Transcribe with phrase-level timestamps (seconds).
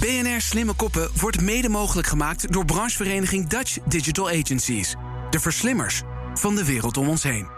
[0.00, 4.94] BNR Slimme Koppen wordt mede mogelijk gemaakt door branchevereniging Dutch Digital Agencies.
[5.30, 6.02] De verslimmers
[6.34, 7.48] van de wereld om ons heen.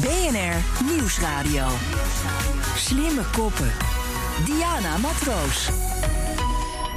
[0.00, 1.66] BNR Nieuwsradio.
[2.76, 3.72] Slimme Koppen.
[4.44, 5.68] Diana Matroos.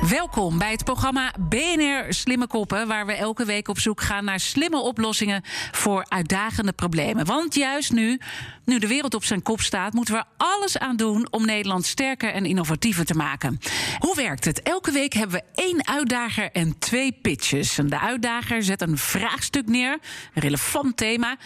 [0.09, 4.39] Welkom bij het programma BNR Slimme Koppen, waar we elke week op zoek gaan naar
[4.39, 5.41] slimme oplossingen
[5.71, 7.25] voor uitdagende problemen.
[7.25, 8.19] Want juist nu,
[8.65, 12.33] nu de wereld op zijn kop staat, moeten we alles aan doen om Nederland sterker
[12.33, 13.59] en innovatiever te maken.
[13.99, 14.61] Hoe werkt het?
[14.61, 17.75] Elke week hebben we één uitdager en twee pitches.
[17.75, 19.99] De uitdager zet een vraagstuk neer,
[20.33, 21.37] een relevant thema.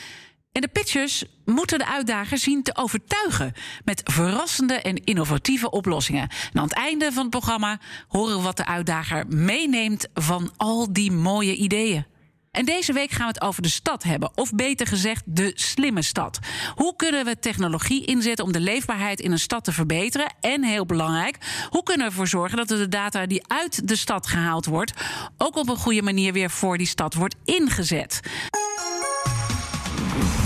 [0.55, 3.53] En de pitchers moeten de uitdager zien te overtuigen
[3.85, 6.29] met verrassende en innovatieve oplossingen.
[6.53, 10.93] En aan het einde van het programma horen we wat de uitdager meeneemt van al
[10.93, 12.05] die mooie ideeën.
[12.51, 16.01] En deze week gaan we het over de stad hebben, of beter gezegd, de slimme
[16.01, 16.39] stad.
[16.75, 20.33] Hoe kunnen we technologie inzetten om de leefbaarheid in een stad te verbeteren?
[20.39, 21.37] En heel belangrijk,
[21.69, 24.93] hoe kunnen we ervoor zorgen dat de data die uit de stad gehaald wordt,
[25.37, 28.19] ook op een goede manier weer voor die stad wordt ingezet?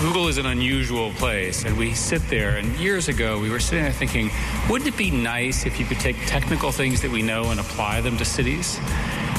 [0.01, 2.57] Google is an unusual place, and we sit there.
[2.57, 4.31] And years ago, we were sitting there thinking,
[4.69, 8.01] wouldn't it be nice if you could take technical things that we know and apply
[8.01, 8.79] them to cities?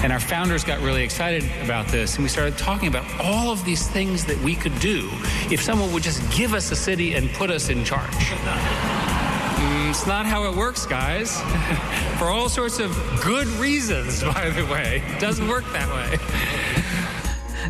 [0.03, 3.65] And our founders got really excited about this, and we started talking about all of
[3.65, 5.09] these things that we could do
[5.51, 8.11] if someone would just give us a city and put us in charge.
[8.11, 11.41] Mm, it's not how it works, guys.
[12.19, 15.03] For all sorts of good reasons, by the way.
[15.09, 16.19] It doesn't work that way.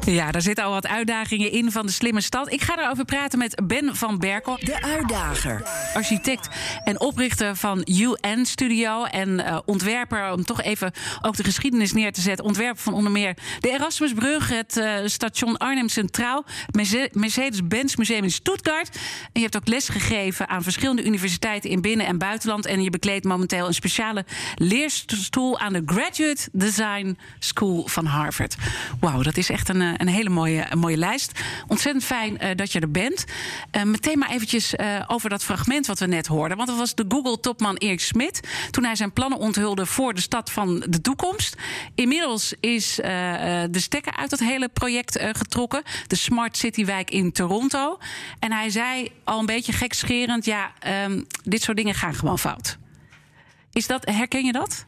[0.07, 2.53] Ja, daar zitten al wat uitdagingen in van de slimme stad.
[2.53, 4.59] Ik ga erover praten met Ben van Berkel.
[4.61, 5.63] De uitdager.
[5.95, 6.49] Architect
[6.85, 9.05] en oprichter van UN Studio.
[9.05, 12.45] En uh, ontwerper, om toch even ook de geschiedenis neer te zetten.
[12.45, 16.45] Ontwerper van onder meer de Erasmusbrug, het uh, station Arnhem Centraal,
[17.13, 18.89] Mercedes-Benz Museum in Stuttgart.
[19.23, 22.67] En je hebt ook les gegeven aan verschillende universiteiten in binnen- en buitenland.
[22.67, 24.25] En je bekleedt momenteel een speciale
[24.55, 28.57] leerstoel aan de Graduate Design School van Harvard.
[29.01, 31.41] Wauw, dat is echt een een hele mooie, mooie lijst.
[31.67, 33.25] Ontzettend fijn uh, dat je er bent.
[33.77, 34.75] Uh, meteen maar eventjes
[35.07, 36.57] over dat fragment wat we net hoorden.
[36.57, 38.41] Want dat was de Google-topman Erik Smit.
[38.71, 41.57] Toen hij zijn plannen onthulde voor de stad van de toekomst.
[41.95, 45.83] Inmiddels is de stekker uit het hele project getrokken.
[46.07, 47.99] De Smart City wijk in Toronto.
[48.39, 50.73] En hij zei al een beetje gekscherend: ja,
[51.05, 52.79] um, dit soort dingen gaan gewoon fout.
[53.73, 54.87] Is dat, herken je dat?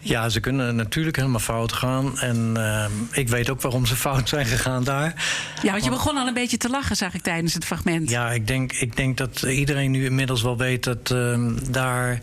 [0.00, 2.18] Ja, ze kunnen natuurlijk helemaal fout gaan.
[2.18, 5.14] En uh, ik weet ook waarom ze fout zijn gegaan daar.
[5.62, 8.10] Ja, want je begon al een beetje te lachen, zag ik tijdens het fragment.
[8.10, 11.38] Ja, ik denk, ik denk dat iedereen nu inmiddels wel weet dat uh,
[11.70, 12.20] daar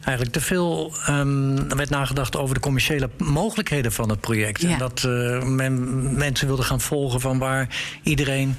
[0.00, 4.60] eigenlijk te veel um, werd nagedacht over de commerciële mogelijkheden van het project.
[4.60, 4.70] Ja.
[4.70, 7.68] En dat uh, men mensen wilden gaan volgen van waar
[8.02, 8.56] iedereen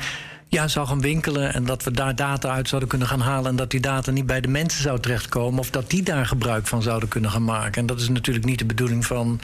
[0.47, 3.55] ja, zou gaan winkelen en dat we daar data uit zouden kunnen gaan halen en
[3.55, 6.81] dat die data niet bij de mensen zou terechtkomen of dat die daar gebruik van
[6.81, 7.81] zouden kunnen gaan maken.
[7.81, 9.39] En dat is natuurlijk niet de bedoeling van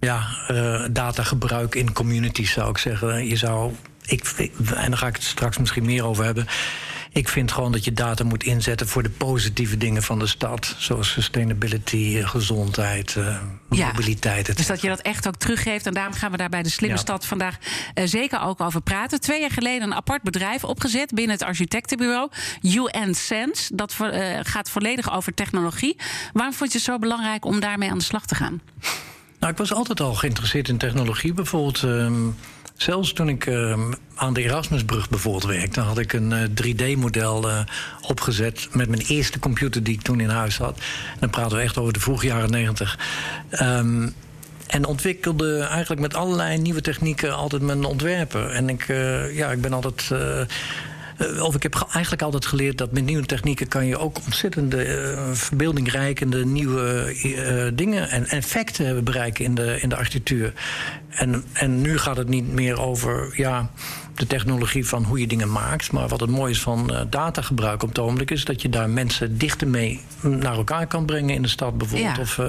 [0.00, 3.26] ja, uh, datagebruik in communities, zou ik zeggen.
[3.26, 3.72] Je zou,
[4.06, 4.34] ik,
[4.74, 6.46] en daar ga ik het straks misschien meer over hebben.
[7.18, 10.74] Ik vind gewoon dat je data moet inzetten voor de positieve dingen van de stad.
[10.78, 13.40] Zoals sustainability, gezondheid, uh,
[13.70, 14.56] ja, mobiliteit.
[14.56, 15.86] Dus dat je dat echt ook teruggeeft.
[15.86, 17.02] En daarom gaan we daar bij de Slimme ja.
[17.02, 17.56] Stad vandaag
[17.94, 19.20] uh, zeker ook over praten.
[19.20, 22.30] Twee jaar geleden een apart bedrijf opgezet binnen het architectenbureau.
[22.62, 23.76] UN Sense.
[23.76, 25.96] Dat uh, gaat volledig over technologie.
[26.32, 28.60] Waarom vond je het zo belangrijk om daarmee aan de slag te gaan?
[29.38, 31.34] Nou, ik was altijd al geïnteresseerd in technologie.
[31.34, 31.80] Bijvoorbeeld.
[32.78, 37.60] Zelfs toen ik uh, aan de Erasmusbrug bijvoorbeeld werkte, had ik een uh, 3D-model uh,
[38.00, 40.78] opgezet met mijn eerste computer die ik toen in huis had.
[41.12, 42.98] En dan praten we echt over de vroege jaren negentig.
[43.62, 44.14] Um,
[44.66, 48.52] en ontwikkelde eigenlijk met allerlei nieuwe technieken altijd mijn ontwerpen.
[48.52, 50.10] En ik, uh, ja, ik ben altijd.
[51.18, 54.86] Uh, of ik heb eigenlijk altijd geleerd dat met nieuwe technieken kan je ook ontzettende
[54.86, 60.52] uh, verbeeldingrijkende nieuwe uh, dingen en effecten bereiken in de, in de architectuur.
[61.08, 63.70] En, en nu gaat het niet meer over ja,
[64.18, 65.92] de technologie van hoe je dingen maakt.
[65.92, 68.90] Maar wat het mooie is van uh, datagebruik op het ogenblik is dat je daar
[68.90, 72.16] mensen dichter mee naar elkaar kan brengen in de stad bijvoorbeeld.
[72.16, 72.22] Ja.
[72.22, 72.48] Of, uh,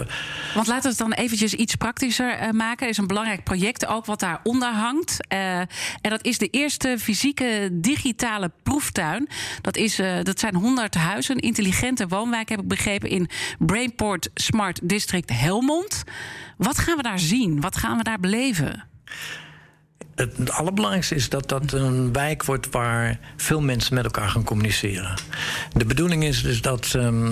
[0.55, 2.83] Want laten we het dan eventjes iets praktischer uh, maken.
[2.85, 5.27] Er is een belangrijk project ook wat daaronder hangt.
[5.27, 5.67] en
[6.01, 9.29] dat is de eerste fysieke digitale proeftuin.
[9.61, 13.29] Dat, is, dat zijn 100 huizen, een intelligente woonwijk heb ik begrepen in
[13.59, 16.03] Brainport Smart District Helmond.
[16.57, 17.61] Wat gaan we daar zien?
[17.61, 18.87] Wat gaan we daar beleven?
[20.19, 25.13] Het allerbelangrijkste is dat dat een wijk wordt waar veel mensen met elkaar gaan communiceren.
[25.73, 27.29] De bedoeling is dus dat, um,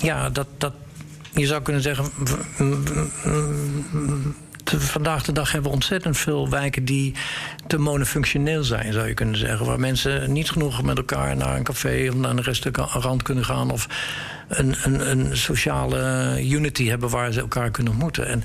[0.00, 0.72] ja, dat, dat
[1.32, 2.04] je zou kunnen zeggen
[4.76, 7.14] vandaag de dag hebben we ontzettend veel wijken die
[7.66, 9.66] te monofunctioneel zijn, zou je kunnen zeggen.
[9.66, 13.70] Waar mensen niet genoeg met elkaar naar een café of naar een restaurant kunnen gaan.
[13.70, 13.88] Of
[14.48, 18.26] een, een, een sociale unity hebben waar ze elkaar kunnen ontmoeten.
[18.26, 18.44] En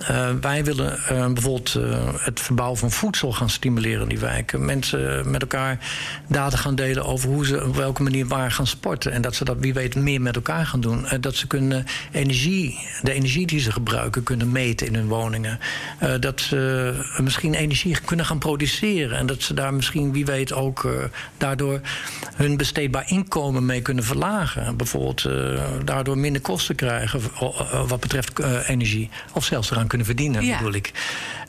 [0.00, 4.64] uh, wij willen uh, bijvoorbeeld uh, het verbouwen van voedsel gaan stimuleren in die wijken.
[4.64, 5.78] Mensen met elkaar
[6.26, 9.12] data gaan delen over hoe ze op welke manier waar gaan sporten.
[9.12, 11.06] En dat ze dat wie weet meer met elkaar gaan doen.
[11.20, 15.58] dat ze kunnen energie, de energie die ze gebruiken, kunnen meten in hun woningen.
[16.20, 16.92] dat ze
[17.22, 19.18] misschien energie kunnen gaan produceren.
[19.18, 20.88] En dat ze daar misschien wie weet ook
[21.36, 21.80] daardoor
[22.34, 24.76] hun besteedbaar inkomen mee kunnen verlagen.
[24.76, 25.28] Bijvoorbeeld
[25.84, 27.20] daardoor minder kosten krijgen
[27.86, 29.10] wat betreft energie.
[29.32, 30.56] Of zelfs eraan kunnen verdienen, ja.
[30.56, 30.92] bedoel ik.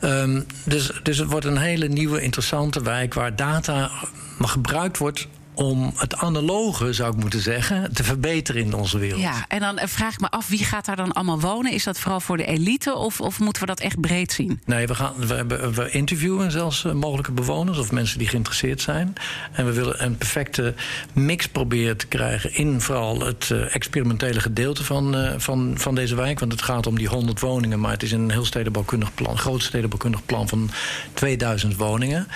[0.04, 3.90] Um, dus, dus het wordt een hele nieuwe, interessante wijk waar data
[4.38, 5.28] gebruikt wordt
[5.60, 9.20] om het analoge, zou ik moeten zeggen, te verbeteren in onze wereld.
[9.20, 11.72] Ja, en dan vraag ik me af, wie gaat daar dan allemaal wonen?
[11.72, 14.60] Is dat vooral voor de elite of, of moeten we dat echt breed zien?
[14.64, 18.80] Nee, we, gaan, we, hebben, we interviewen zelfs eh, mogelijke bewoners of mensen die geïnteresseerd
[18.80, 19.14] zijn.
[19.52, 20.74] En we willen een perfecte
[21.12, 26.40] mix proberen te krijgen in vooral het uh, experimentele gedeelte van, van, van deze wijk.
[26.40, 29.62] Want het gaat om die 100 woningen, maar het is een heel stedenbouwkundig plan, groot
[29.62, 30.70] stedenbouwkundig plan van
[31.14, 32.26] 2000 woningen.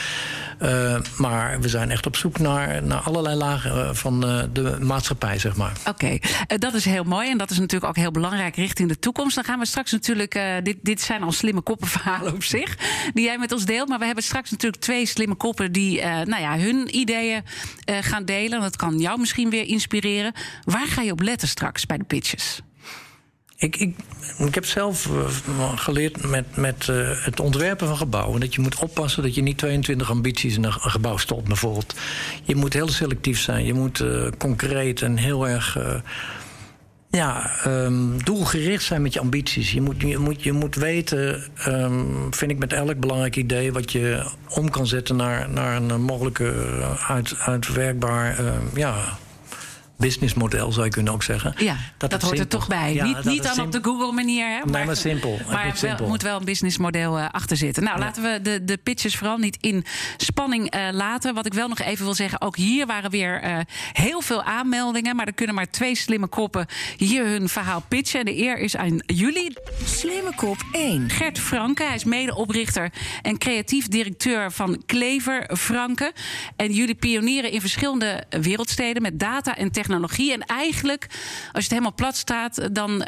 [0.62, 4.76] Uh, maar we zijn echt op zoek naar, naar allerlei lagen uh, van uh, de
[4.80, 5.72] maatschappij, zeg maar.
[5.88, 6.18] Oké,
[6.58, 7.30] dat is heel mooi.
[7.30, 9.34] En dat is natuurlijk ook heel belangrijk richting de toekomst.
[9.34, 10.40] Dan gaan we straks natuurlijk.
[10.62, 12.76] dit, dit zijn al slimme koppenverhalen op zich.
[13.14, 13.88] Die jij met ons deelt.
[13.88, 17.42] Maar we hebben straks natuurlijk twee slimme koppen die nou ja, hun ideeën
[17.84, 18.60] gaan delen.
[18.60, 20.32] Dat kan jou misschien weer inspireren.
[20.64, 22.60] Waar ga je op letten straks bij de pitches?
[23.64, 23.76] Ik,
[24.38, 28.40] ik, heb zelf uh, geleerd met, met uh, het ontwerpen van gebouwen...
[28.40, 31.94] dat je moet oppassen dat je niet 22 ambities in een gebouw stopt, bijvoorbeeld.
[32.42, 33.64] Je moet heel selectief zijn.
[33.64, 35.78] Je moet uh, concreet en heel erg
[37.10, 39.72] ja, um, doelgericht zijn met je ambities.
[39.72, 43.72] Je moet, je moet, je moet weten, um, vind ik met elk belangrijk idee...
[43.72, 46.54] wat je om kan zetten naar, naar een mogelijke
[47.08, 48.42] uit, uitwerkbaar...
[48.74, 49.18] ja,
[49.96, 51.54] businessmodel, zou je kunnen ook zeggen.
[51.58, 52.94] Ja, dat, dat hoort er toch bij.
[52.94, 54.46] Ja, niet niet dan op de Google-manier.
[54.46, 55.40] Hè, maar, maar simpel.
[55.50, 56.06] Maar er simpel.
[56.06, 57.82] moet wel een businessmodel uh, achter zitten.
[57.82, 59.84] Nou, laten we de, de pitches vooral niet in
[60.16, 61.34] spanning uh, laten.
[61.34, 63.58] Wat ik wel nog even wil zeggen, ook hier waren weer uh,
[63.92, 65.16] heel veel aanmeldingen.
[65.16, 68.24] Maar er kunnen maar twee slimme koppen hier hun verhaal pitchen.
[68.24, 69.56] De eer is aan jullie.
[69.84, 71.10] Slimme kop 1.
[71.10, 72.92] Gert Franke, hij is medeoprichter
[73.22, 76.12] en creatief directeur van Klever Franke.
[76.56, 80.32] En jullie pionieren in verschillende wereldsteden met data en technologie technologie.
[80.32, 83.06] En eigenlijk, als je het helemaal plat staat, dan uh,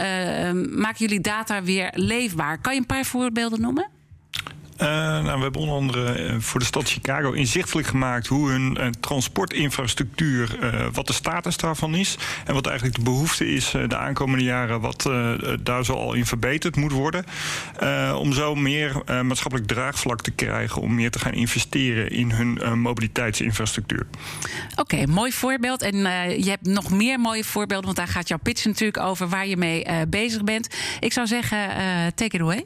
[0.52, 2.60] maken jullie data weer leefbaar.
[2.60, 3.95] Kan je een paar voorbeelden noemen?
[4.82, 8.76] Uh, nou, we hebben onder andere eh, voor de stad Chicago inzichtelijk gemaakt hoe hun
[8.80, 10.58] uh, transportinfrastructuur,
[10.92, 12.16] wat de status daarvan is.
[12.44, 15.10] En wat eigenlijk de behoefte is de aankomende jaren, wat
[15.62, 17.24] daar zo al in verbeterd moet worden.
[18.18, 24.06] om zo meer maatschappelijk draagvlak te krijgen om meer te gaan investeren in hun mobiliteitsinfrastructuur.
[24.76, 25.82] Oké, mooi voorbeeld.
[25.82, 25.96] En
[26.42, 29.56] je hebt nog meer mooie voorbeelden, want daar gaat jouw pitch natuurlijk over waar je
[29.56, 30.76] mee bezig bent.
[31.00, 31.58] Ik zou zeggen,
[32.14, 32.64] take it away.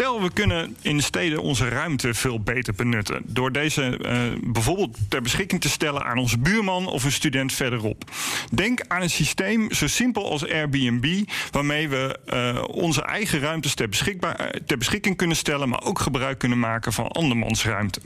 [0.00, 3.22] Stel, we kunnen in de steden onze ruimte veel beter benutten.
[3.24, 4.20] Door deze uh,
[4.52, 8.04] bijvoorbeeld ter beschikking te stellen aan onze buurman of een student verderop.
[8.52, 13.86] Denk aan een systeem zo simpel als Airbnb, waarmee we uh, onze eigen ruimtes eh,
[14.66, 18.00] ter, beschikking kunnen stellen, maar ook gebruik kunnen maken van andermans ruimte.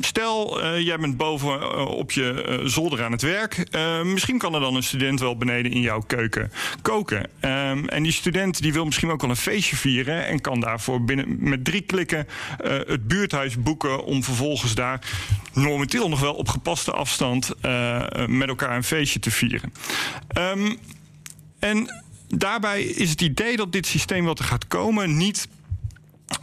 [0.00, 3.66] Stel, jij bent boven op je zolder aan het werk.
[4.04, 6.52] misschien kan er dan een student wel beneden in jouw keuken
[6.82, 7.30] koken.
[7.40, 10.89] Ehm, en die student die wil misschien ook wel een feestje vieren en kan daarvoor
[10.98, 12.26] binnen, met drie klikken
[12.64, 15.00] uh, het buurthuis boeken om vervolgens daar
[15.52, 19.72] momenteel nog wel op gepaste afstand uh, met elkaar een feestje te vieren.
[20.38, 20.78] Um,
[21.58, 25.48] en daarbij is het idee dat dit systeem wat er gaat komen niet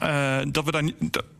[0.03, 0.95] uh, dat we daar niet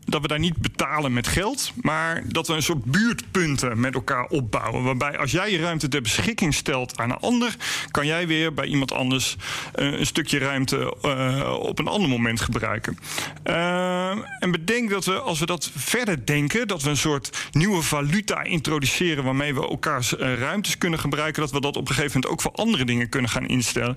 [0.08, 4.82] we daar niet betalen met geld, maar dat we een soort buurtpunten met elkaar opbouwen.
[4.84, 7.56] Waarbij als jij je ruimte ter beschikking stelt aan een ander,
[7.90, 9.36] kan jij weer bij iemand anders
[9.76, 12.98] uh, een stukje ruimte uh, op een ander moment gebruiken.
[13.44, 17.82] Uh, en bedenk dat we, als we dat verder denken, dat we een soort nieuwe
[17.82, 22.32] valuta introduceren waarmee we elkaars ruimtes kunnen gebruiken, dat we dat op een gegeven moment
[22.32, 23.96] ook voor andere dingen kunnen gaan instellen,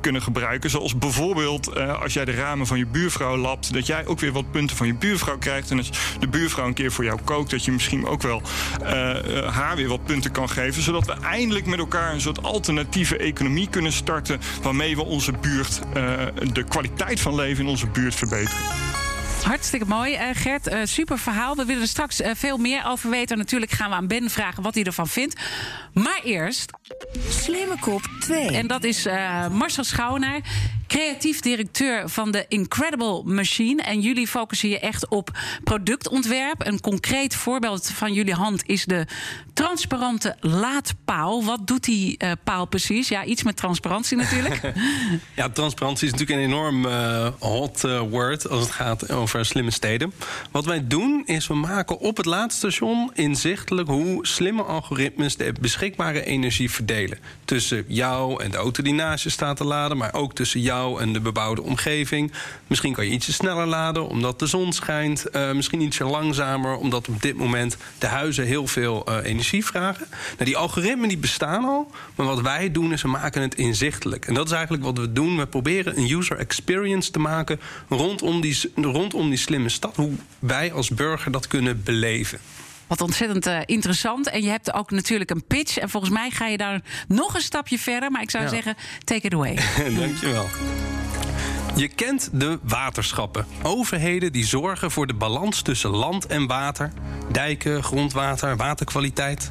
[0.00, 0.70] kunnen gebruiken.
[0.70, 4.50] Zoals bijvoorbeeld als jij de ramen van je buurvrouw lapt, dat jij ook weer wat
[4.50, 5.70] punten van je buurvrouw krijgt.
[5.70, 8.42] En als de buurvrouw een keer voor jou kookt, dat je misschien ook wel
[8.82, 8.88] uh,
[9.54, 10.82] haar weer wat punten kan geven.
[10.82, 14.40] Zodat we eindelijk met elkaar een soort alternatieve economie kunnen starten.
[14.62, 16.12] Waarmee we onze buurt, uh,
[16.52, 18.58] de kwaliteit van leven in onze buurt verbeteren.
[19.42, 20.68] Hartstikke mooi, uh, Gert.
[20.68, 21.56] Uh, super verhaal.
[21.56, 23.38] We willen er straks uh, veel meer over weten.
[23.38, 25.40] Natuurlijk gaan we aan Ben vragen wat hij ervan vindt.
[25.92, 26.70] Maar eerst.
[27.28, 28.46] Slimme kop 2.
[28.46, 30.40] En dat is uh, Marcel Schouwenaar,
[30.88, 33.82] creatief directeur van de Incredible Machine.
[33.82, 35.30] En jullie focussen je echt op
[35.64, 36.66] productontwerp.
[36.66, 39.06] Een concreet voorbeeld van jullie hand is de
[39.52, 41.44] transparante laadpaal.
[41.44, 43.08] Wat doet die uh, paal precies?
[43.08, 44.60] Ja, iets met transparantie natuurlijk.
[45.36, 50.12] ja, transparantie is natuurlijk een enorm uh, hot word als het gaat over slimme steden.
[50.50, 56.24] Wat wij doen is we maken op het laadstation inzichtelijk hoe slimme algoritmes de beschikbare
[56.24, 57.18] energie verdelen.
[57.44, 60.77] Tussen jou en de auto die naast je staat te laden, maar ook tussen jou
[60.86, 62.32] en de bebouwde omgeving.
[62.66, 65.26] Misschien kan je ietsje sneller laden omdat de zon schijnt.
[65.32, 70.06] Uh, misschien ietsje langzamer omdat op dit moment de huizen heel veel uh, energie vragen.
[70.10, 74.26] Nou, die algoritmen die bestaan al, maar wat wij doen is we maken het inzichtelijk.
[74.26, 75.36] En dat is eigenlijk wat we doen.
[75.36, 79.96] We proberen een user experience te maken rondom die, rondom die slimme stad.
[79.96, 82.38] Hoe wij als burger dat kunnen beleven.
[82.88, 84.28] Wat ontzettend uh, interessant.
[84.28, 85.78] En je hebt ook natuurlijk een pitch.
[85.78, 88.10] En volgens mij ga je daar nog een stapje verder.
[88.10, 88.50] Maar ik zou ja.
[88.50, 89.58] zeggen, take it away.
[89.98, 90.46] Dankjewel.
[91.78, 93.46] Je kent de waterschappen.
[93.62, 96.92] Overheden die zorgen voor de balans tussen land en water,
[97.32, 99.50] dijken, grondwater, waterkwaliteit.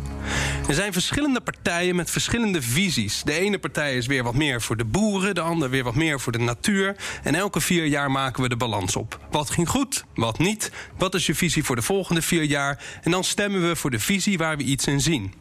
[0.67, 3.23] Er zijn verschillende partijen met verschillende visies.
[3.23, 6.19] De ene partij is weer wat meer voor de boeren, de andere weer wat meer
[6.19, 6.95] voor de natuur.
[7.23, 9.19] En elke vier jaar maken we de balans op.
[9.31, 10.71] Wat ging goed, wat niet?
[10.97, 12.83] Wat is je visie voor de volgende vier jaar?
[13.01, 15.33] En dan stemmen we voor de visie waar we iets in zien.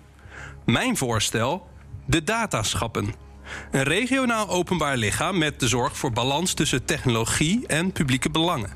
[0.65, 1.69] Mijn voorstel:
[2.05, 3.26] de dataschappen.
[3.71, 8.71] Een regionaal openbaar lichaam met de zorg voor balans tussen technologie en publieke belangen.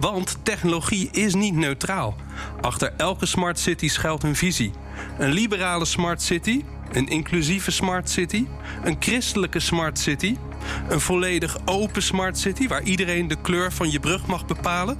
[0.00, 2.16] Want technologie is niet neutraal.
[2.60, 4.72] Achter elke smart city schuilt een visie.
[5.18, 8.46] Een liberale smart city, een inclusieve smart city,
[8.84, 10.36] een christelijke smart city,
[10.88, 14.98] een volledig open smart city waar iedereen de kleur van je brug mag bepalen.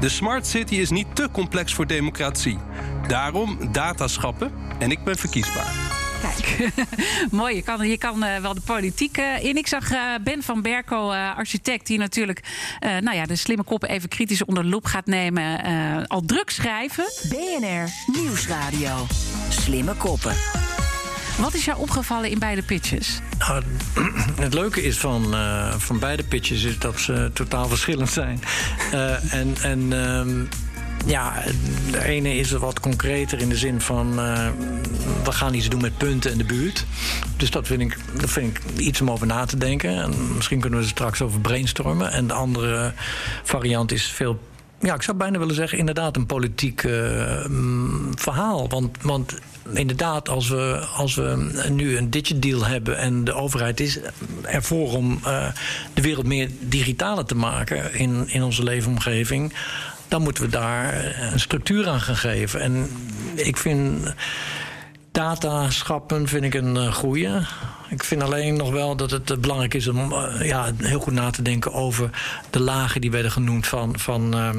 [0.00, 2.58] De smart city is niet te complex voor democratie.
[3.06, 5.91] Daarom dataschappen en ik ben verkiesbaar.
[6.22, 6.72] Kijk,
[7.30, 7.54] mooi.
[7.54, 9.56] Je kan, je kan uh, wel de politiek uh, in.
[9.56, 12.40] Ik zag uh, Ben van Berko, architect, die natuurlijk
[12.80, 15.60] nou ja, de slimme koppen even kritisch onder de loep gaat nemen.
[16.06, 17.04] al druk schrijven.
[17.28, 19.06] BNR Nieuwsradio.
[19.48, 20.34] Slimme koppen.
[21.38, 23.20] Wat is jou opgevallen in beide pitches?
[23.38, 23.62] Nou,
[24.46, 25.34] het leuke is van,
[25.78, 28.40] van beide pitches is dat ze totaal verschillend zijn.
[29.30, 29.56] en.
[29.62, 30.48] en um
[31.06, 31.42] ja,
[31.90, 34.48] de ene is wat concreter in de zin van uh,
[35.24, 36.86] we gaan iets doen met punten in de buurt.
[37.36, 40.02] Dus dat vind ik, dat vind ik iets om over na te denken.
[40.02, 42.12] En misschien kunnen we er straks over brainstormen.
[42.12, 42.92] En de andere
[43.42, 44.40] variant is veel
[44.82, 47.44] ja, ik zou bijna willen zeggen, inderdaad een politiek uh,
[48.14, 48.68] verhaal.
[48.68, 49.38] Want, want
[49.74, 53.98] inderdaad, als we, als we nu een digit deal hebben en de overheid is
[54.42, 55.46] ervoor om uh,
[55.94, 59.52] de wereld meer digitaler te maken in, in onze leefomgeving
[60.12, 62.60] dan moeten we daar een structuur aan gaan geven.
[62.60, 62.90] En
[63.34, 64.14] ik vind
[65.12, 67.30] dataschappen vind ik een uh, goeie.
[67.88, 71.42] Ik vind alleen nog wel dat het belangrijk is om ja, heel goed na te
[71.42, 72.10] denken over
[72.50, 73.98] de lagen die werden genoemd van.
[73.98, 74.50] van uh,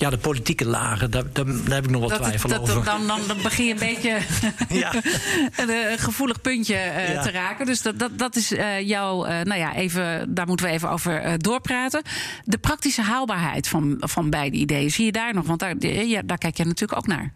[0.00, 2.84] ja, de politieke lagen, daar, daar, daar, heb ik nog wat dat, twijfel dat, over.
[2.84, 4.18] Dan, dan, dan, begin je een beetje
[4.82, 4.92] ja.
[5.92, 7.22] een gevoelig puntje uh, ja.
[7.22, 7.66] te raken.
[7.66, 10.90] Dus dat, dat, dat is uh, jouw, uh, nou ja, even, daar moeten we even
[10.90, 12.02] over doorpraten.
[12.44, 15.46] De praktische haalbaarheid van, van beide ideeën, zie je daar nog?
[15.46, 17.32] Want daar, ja, daar kijk je natuurlijk ook naar.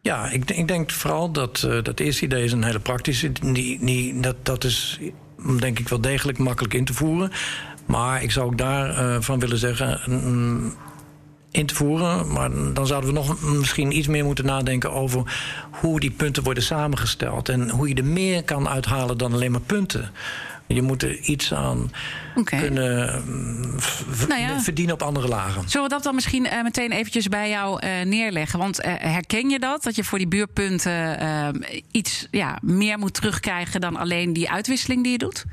[0.00, 3.32] Ja, ik, ik denk vooral dat dat eerste idee is een hele praktische.
[3.32, 4.98] Die, die, dat, dat is
[5.58, 7.30] denk ik wel degelijk makkelijk in te voeren.
[7.86, 10.00] Maar ik zou ook daarvan van willen zeggen.
[10.06, 10.74] Mm,
[11.54, 12.32] in te voeren.
[12.32, 15.22] Maar dan zouden we nog misschien iets meer moeten nadenken over
[15.70, 17.48] hoe die punten worden samengesteld.
[17.48, 20.10] En hoe je er meer kan uithalen dan alleen maar punten.
[20.66, 21.90] Je moet er iets aan
[22.34, 22.60] okay.
[22.60, 23.22] kunnen
[24.28, 24.60] nou ja.
[24.60, 25.68] verdienen op andere lagen.
[25.68, 28.58] Zullen we dat dan misschien uh, meteen eventjes bij jou uh, neerleggen?
[28.58, 29.82] Want uh, herken je dat?
[29.82, 35.12] Dat je voor die buurpunten iets ja, meer moet terugkrijgen dan alleen die uitwisseling die
[35.12, 35.44] je doet?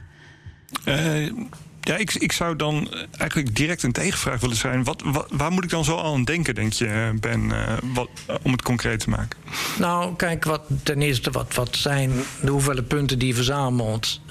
[1.81, 4.83] Ja, ik, ik zou dan eigenlijk direct een tegenvraag willen zijn.
[4.83, 8.09] Wat, wat, waar moet ik dan zo aan denken, denk je, Ben, uh, wat,
[8.41, 9.39] om het concreet te maken?
[9.79, 12.11] Nou, kijk, wat, ten eerste, wat, wat zijn
[12.41, 14.21] de hoeveelheid punten die je verzamelt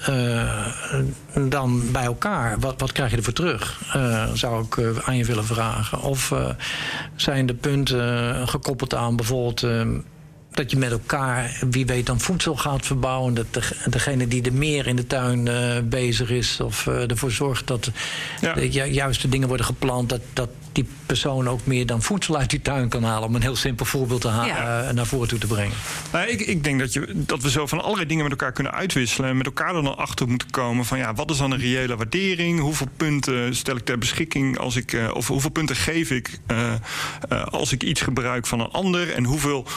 [1.49, 2.59] dan bij elkaar?
[2.59, 3.81] Wat, wat krijg je ervoor terug?
[4.33, 6.01] Zou ik aan je willen vragen.
[6.01, 6.33] Of
[7.15, 9.61] zijn de punten gekoppeld aan bijvoorbeeld
[10.51, 13.33] dat je met elkaar, wie weet, dan voedsel gaat verbouwen.
[13.33, 17.31] Dat de, degene die er meer in de tuin uh, bezig is, of uh, ervoor
[17.31, 17.91] zorgt dat
[18.41, 18.53] ja.
[18.53, 22.49] de ju juiste dingen worden geplant, dat, dat die persoon ook meer dan voedsel uit
[22.49, 23.27] die tuin kan halen.
[23.27, 24.87] Om een heel simpel voorbeeld te ja.
[24.87, 25.75] uh, naar voren toe te brengen.
[26.11, 28.73] Nou, ik, ik denk dat, je, dat we zo van allerlei dingen met elkaar kunnen
[28.73, 29.29] uitwisselen.
[29.29, 31.95] En met elkaar er dan achter moeten komen van ja, wat is dan een reële
[31.95, 32.59] waardering?
[32.59, 36.39] Hoeveel punten stel ik ter beschikking als ik, of hoeveel punten geef ik
[37.49, 39.13] als ik iets gebruik van een ander?
[39.13, 39.67] En hoeveel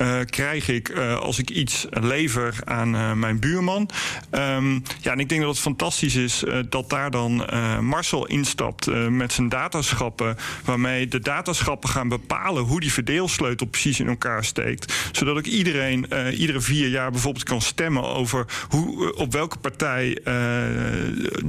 [0.00, 3.88] eh, krijg ik eh, als ik iets lever aan eh, mijn buurman?
[4.30, 7.48] Ehm, ja, en ik denk dat het fantastisch is dat daar dan
[7.80, 14.08] Marcel instapt met zijn dataschappen, waarmee de dataschappen gaan bepalen hoe die verdeelsleutel precies in
[14.08, 15.08] elkaar steekt.
[15.12, 20.18] Zodat ook iedereen iedere vier jaar bijvoorbeeld kan stemmen over hoe, op welke partij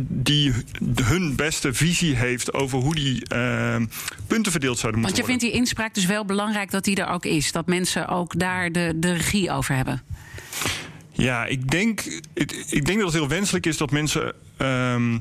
[0.04, 0.54] die
[1.04, 3.24] hun beste visie heeft over hoe die
[4.28, 5.50] punten verdeeld zouden Want moeten je vindt worden.
[5.50, 7.52] die inspraak dus wel belangrijk dat die er ook is.
[7.52, 10.02] Dat mensen ook daar de, de regie over hebben.
[11.12, 15.18] Ja, ik denk, ik, ik denk dat het heel wenselijk is dat mensen ehm,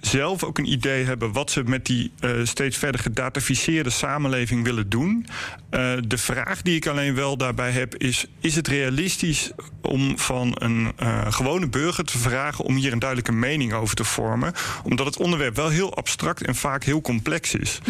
[0.00, 4.88] zelf ook een idee hebben wat ze met die eh, steeds verder gedataficeerde samenleving willen
[4.88, 5.26] doen.
[5.70, 10.56] Eh, de vraag die ik alleen wel daarbij heb is: is het realistisch om van
[10.58, 14.52] een eh, gewone burger te vragen om hier een duidelijke mening over te vormen?
[14.82, 17.80] Omdat het onderwerp wel heel abstract en vaak heel complex is.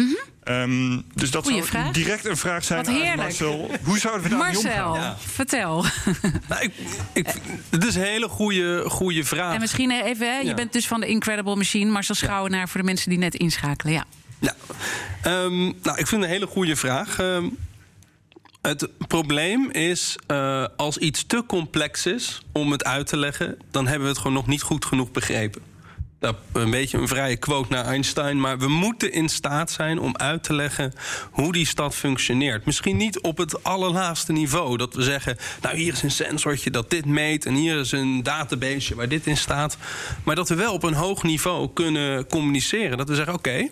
[0.51, 1.43] Ehm, dus dat.
[1.43, 1.91] Goeie zou vraag.
[1.91, 3.17] direct een vraag zijn Wat aan heerlijk.
[3.17, 3.69] Marcel.
[3.83, 5.15] Hoe zouden we daarmee Marcel, omgaan?
[5.19, 5.85] vertel.
[6.49, 6.73] Nou, ik,
[7.13, 7.27] ik,
[7.69, 9.53] het is een hele goede, goede vraag.
[9.53, 10.53] En misschien even, hè, je Ja.
[10.53, 11.91] bent dus van de Incredible Machine.
[11.91, 13.93] Marcel Schouwenaar voor de mensen die net inschakelen.
[13.93, 14.03] Ja.
[14.39, 14.55] Ja.
[15.21, 17.19] Ehm, nou, ik vind het een hele goede vraag.
[17.19, 17.45] Ehm,
[18.61, 23.83] het probleem is, eh, als iets te complex is om het uit te leggen, dan
[23.85, 25.61] hebben we het gewoon nog niet goed genoeg begrepen.
[26.21, 30.17] Dat een beetje een vrije quote naar Einstein, maar we moeten in staat zijn om
[30.17, 30.93] uit te leggen
[31.31, 32.65] hoe die stad functioneert.
[32.65, 36.89] Misschien niet op het allerlaagste niveau, dat we zeggen, nou hier is een sensortje dat
[36.89, 39.77] dit meet en hier is een database waar dit in staat,
[40.23, 42.97] maar dat we wel op een hoog niveau kunnen communiceren.
[42.97, 43.69] Dat we zeggen, oké,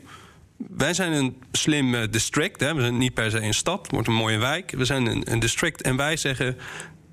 [0.58, 2.60] wij zijn een slim eh, district.
[2.60, 2.74] Hè.
[2.74, 4.72] We zijn niet per se een stad, het wordt een mooie wijk.
[4.72, 6.58] We zijn een, een district en wij zeggen...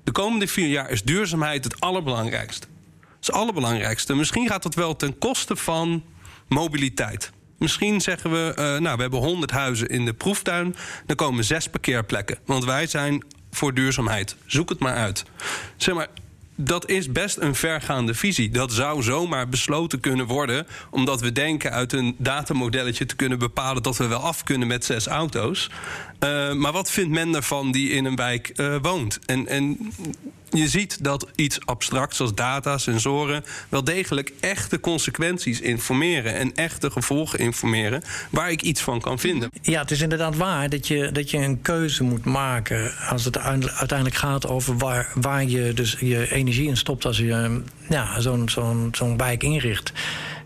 [0.03, 2.67] de komende vier jaar is duurzaamheid het allerbelangrijkste.
[3.27, 4.15] Het allerbelangrijkste.
[4.15, 6.03] Misschien gaat dat wel ten koste van
[6.47, 7.31] mobiliteit.
[7.57, 10.75] Misschien zeggen we, eh, nou, we hebben 100 huizen in de proeftuin.
[11.05, 12.37] Dan komen zes parkeerplekken.
[12.45, 14.35] Want wij zijn voor duurzaamheid.
[14.45, 15.25] Zoek het maar uit.
[15.77, 16.07] Zeg maar,
[16.55, 18.49] dat is best een vergaande visie.
[18.49, 23.83] Dat zou zomaar besloten kunnen worden, omdat we denken uit een datamodelletje te kunnen bepalen
[23.83, 25.69] dat we wel af kunnen met zes auto's.
[26.19, 29.19] Eh, maar wat vindt men ervan die in een wijk eh, woont?
[29.25, 29.93] En, en
[30.49, 36.91] je ziet dat iets abstracts als data, sensoren, wel degelijk echte consequenties informeren en echte
[36.91, 39.49] gevolgen informeren waar ik iets van kan vinden.
[39.61, 43.37] Ja, het is inderdaad waar dat je, dat je een keuze moet maken als het
[43.37, 48.49] uiteindelijk- gaat over waar, waar je dus je energie in stopt als je ja, zo'n
[48.49, 49.91] zo'n zo'n wijk inricht.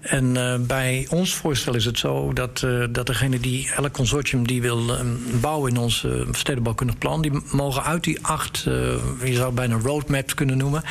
[0.02, 4.48] En eh, bij ons voorstel is het zo dat, eh, dat degene die, elk consortium
[4.48, 5.06] die wil eh,
[5.42, 8.58] bouwen in ons stedenbouwkundig plan, die mogen uit die acht,
[9.24, 10.84] je zou het bijna roadmaps kunnen noemen,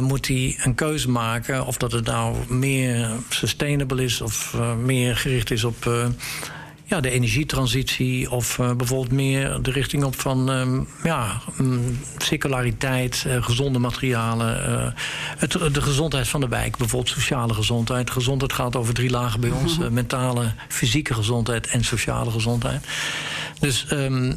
[0.00, 5.50] moet die een keuze maken of dat het nou meer sustainable is of meer gericht
[5.50, 5.90] is op.
[6.86, 13.24] ja, de energietransitie of eh, bijvoorbeeld meer de richting op van ehm, ja, mm, circulariteit,
[13.26, 14.92] eh, gezonde materialen, eh,
[15.38, 18.10] het, de gezondheid van de wijk, bijvoorbeeld sociale gezondheid.
[18.10, 22.86] Gezondheid gaat over drie lagen bij ons: eh, mentale, fysieke gezondheid en sociale gezondheid.
[23.60, 24.32] Dus ehm,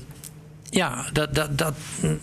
[0.70, 1.74] ja, dat, dat, dat,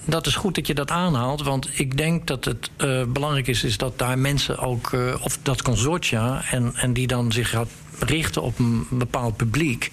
[0.05, 1.43] dat is goed dat je dat aanhaalt.
[1.43, 2.71] Want ik denk dat het
[3.13, 7.51] belangrijk is, is dat daar mensen ook, of dat consortia, en, en die dan zich
[7.51, 9.91] gaat richten op een bepaald publiek.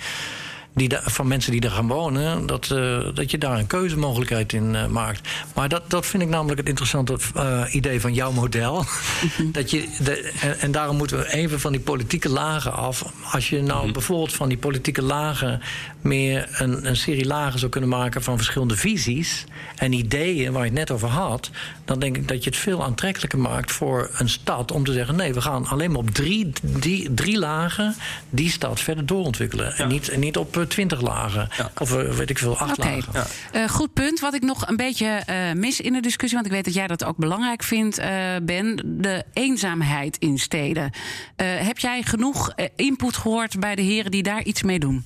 [0.73, 4.53] Die da- van mensen die er gaan wonen, dat, eh, dat je daar een keuzemogelijkheid
[4.53, 5.29] in eh, maakt.
[5.55, 8.85] Maar dat, dat vind ik namelijk het interessante eh, idee van jouw model.
[9.51, 13.05] dat je de, en, en daarom moeten we even van die politieke lagen af.
[13.31, 15.61] Als je nou bijvoorbeeld van die politieke lagen
[16.01, 20.69] meer een, een serie lagen zou kunnen maken van verschillende visies en ideeën waar je
[20.69, 21.49] het net over had,
[21.85, 25.15] dan denk ik dat je het veel aantrekkelijker maakt voor een stad om te zeggen:
[25.15, 27.95] nee, we gaan alleen maar op drie, die, drie lagen
[28.29, 29.75] die stad verder doorontwikkelen.
[29.75, 31.49] En, niet, en niet op twintig lagen.
[31.57, 31.71] Ja.
[31.77, 33.25] Of eh, weet ik veel, acht lagen.
[33.51, 34.19] Eh, goed punt.
[34.19, 36.87] Wat ik nog een beetje eh, mis in de discussie, want ik weet dat jij
[36.87, 38.09] dat ook belangrijk vindt, eh,
[38.43, 40.91] Ben, de eenzaamheid in steden.
[41.35, 45.05] Eh, heb jij genoeg input gehoord bij de heren die daar iets mee doen?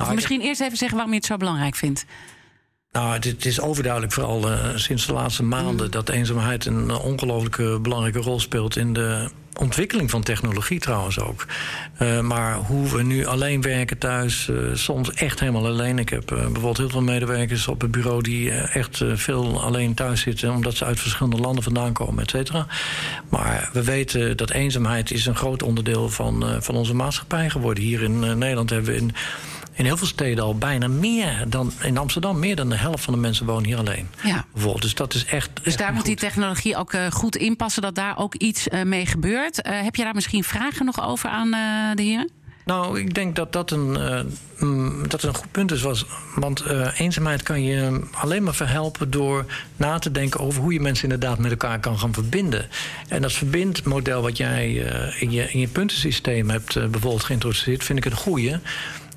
[0.00, 2.04] Of ik- misschien eerst even zeggen waarom je het zo belangrijk vindt.
[2.96, 7.04] Nou, het, het is overduidelijk, vooral eh, sinds de laatste maanden, dat eenzaamheid een uh,
[7.04, 9.28] ongelooflijke belangrijke rol speelt in de
[9.58, 11.46] ontwikkeling van technologie trouwens ook.
[11.98, 15.98] Uh, maar hoe we nu alleen werken thuis, uh, soms echt helemaal alleen.
[15.98, 20.20] Ik heb uh, bijvoorbeeld heel veel medewerkers op het bureau die echt veel alleen thuis
[20.20, 22.66] zitten, omdat ze uit verschillende landen vandaan komen, et cetera.
[23.28, 27.84] Maar we weten dat eenzaamheid is een groot onderdeel van, van onze maatschappij geworden.
[27.84, 29.14] Hier in Nederland hebben we in
[29.76, 32.38] in heel veel steden al bijna meer dan in Amsterdam.
[32.38, 34.08] Meer dan de helft van de mensen wonen hier alleen.
[34.22, 34.44] Ja.
[34.52, 34.82] Bijvoorbeeld.
[34.82, 35.50] Dus dat is echt.
[35.54, 36.06] Dus echt daar moet goed.
[36.06, 39.66] die technologie ook uh, goed inpassen, dat daar ook iets uh, mee gebeurt.
[39.66, 41.50] Uh, heb je daar misschien vragen nog over aan
[41.94, 42.30] de heren?
[42.66, 43.96] Nou, ik denk dat dat een,
[44.60, 45.82] uh, dat een goed punt is.
[45.82, 49.44] Was, want uh, eenzaamheid kan je alleen maar verhelpen door
[49.76, 52.68] na te denken over hoe je mensen inderdaad met elkaar kan gaan verbinden.
[53.08, 57.98] En dat verbindmodel wat jij uh, in, je, in je puntensysteem hebt bijvoorbeeld geïntroduceerd, vind
[57.98, 58.60] ik een goede.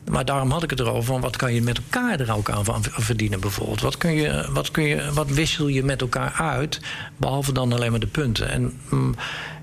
[0.09, 2.83] Maar daarom had ik het erover van wat kan je met elkaar er ook aan
[2.83, 3.81] verdienen bijvoorbeeld.
[3.81, 6.79] Wat, kun je, wat, kun je, wat wissel je met elkaar uit,
[7.17, 8.49] behalve dan alleen maar de punten.
[8.49, 9.15] En mm,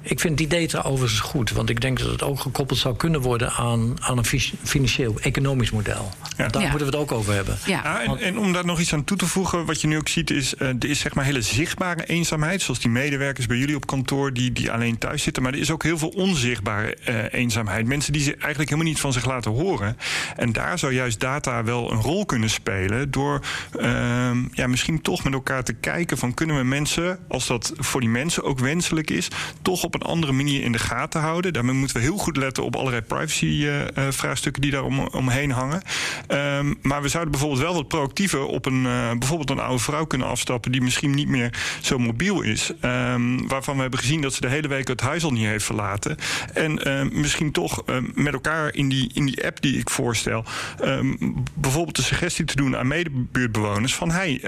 [0.08, 1.50] ik vind het idee overigens goed.
[1.50, 4.24] Want ik denk dat het ook gekoppeld zou kunnen worden aan, aan een
[4.62, 6.10] financieel, economisch model.
[6.36, 6.48] Ja.
[6.48, 7.58] Daar moeten we het ook over hebben.
[7.66, 8.00] Ja.
[8.02, 10.30] en, en, om daar nog iets aan toe te voegen, wat je nu ook ziet,
[10.30, 12.62] is uh, er is zeg maar hele zichtbare eenzaamheid.
[12.62, 15.42] Zoals die medewerkers bij jullie op kantoor die, die alleen thuis zitten.
[15.42, 17.86] Maar er is ook heel veel onzichtbare uh, eenzaamheid.
[17.86, 19.96] Mensen die ze eigenlijk helemaal niet van zich laten horen.
[20.36, 23.10] En daar zou juist data wel een rol kunnen spelen.
[23.10, 23.40] Door
[23.80, 28.00] uh, ja, misschien toch met elkaar te kijken van kunnen we mensen, als dat voor
[28.00, 29.28] die mensen ook wenselijk is,
[29.62, 31.52] toch op een andere manier in de gaten houden.
[31.52, 35.82] Daarmee moeten we heel goed letten op allerlei privacy-vraagstukken die daar om, omheen hangen.
[36.28, 40.04] Um, maar we zouden bijvoorbeeld wel wat proactiever op een, uh, bijvoorbeeld een oude vrouw
[40.04, 42.72] kunnen afstappen die misschien niet meer zo mobiel is.
[42.80, 45.64] Um, waarvan we hebben gezien dat ze de hele week het huis al niet heeft
[45.64, 46.16] verlaten.
[46.52, 46.80] En
[47.12, 47.82] misschien toch
[48.14, 50.44] met elkaar in die, in die app die ik voorstel,
[50.88, 54.42] um, bijvoorbeeld de suggestie te doen aan medebuurtbewoners van hey,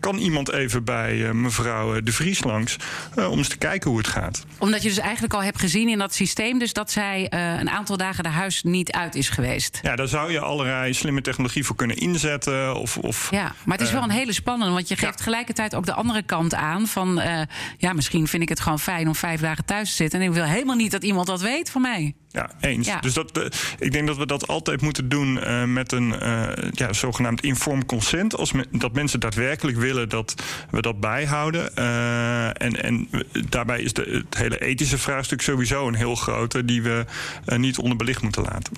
[0.00, 2.76] kan iemand even bij mevrouw De Vries langs
[3.16, 5.98] om eens te kijken hoe het gaat omdat je dus eigenlijk al hebt gezien in
[5.98, 6.58] dat systeem...
[6.58, 7.26] dus dat zij
[7.58, 9.78] een aantal dagen de huis niet uit is geweest.
[9.82, 12.76] Ja, daar zou je allerlei slimme technologie voor kunnen inzetten.
[12.76, 14.74] Of, of, ja, maar het is wel een hele spannende...
[14.74, 15.16] want je geeft ja.
[15.16, 16.86] tegelijkertijd ook de andere kant aan...
[16.86, 17.22] van
[17.78, 20.20] ja, misschien vind ik het gewoon fijn om vijf dagen thuis te zitten...
[20.20, 22.14] en ik wil helemaal niet dat iemand dat weet van mij.
[22.34, 22.86] Ja, eens.
[22.86, 23.00] Ja.
[23.00, 23.44] Dus dat, uh,
[23.78, 27.86] ik denk dat we dat altijd moeten doen uh, met een uh, ja, zogenaamd informed
[27.86, 28.36] consent.
[28.36, 30.34] Als me, dat mensen daadwerkelijk willen dat
[30.70, 31.76] we dat bijhouden.
[32.56, 33.08] en, en
[33.48, 36.64] daarbij is de, het hele ethische vraagstuk sowieso een heel grote...
[36.64, 37.04] die we
[37.56, 38.72] niet onderbelicht moeten laten.